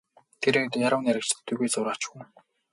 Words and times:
Тэрээр 0.41 0.69
яруу 0.87 1.01
найрагч 1.03 1.29
төдийгүй 1.33 1.67
зураач 1.73 2.01
хүн. 2.09 2.21